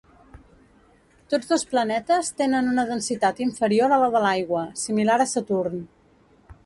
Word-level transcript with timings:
Tots 1.33 1.51
dos 1.51 1.65
planetes 1.73 2.31
tenen 2.41 2.71
una 2.71 2.87
densitat 2.93 3.43
inferior 3.47 3.93
a 3.93 4.01
la 4.05 4.09
de 4.17 4.23
l'aigua, 4.25 4.67
similar 4.85 5.23
a 5.27 5.29
Saturn. 5.35 5.77